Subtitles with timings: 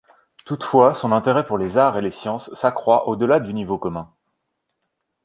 [0.45, 4.11] Toutefois son intérêt pour les arts et les sciences s'accroît au-delà du niveau commun.